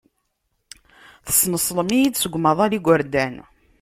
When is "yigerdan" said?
2.75-3.35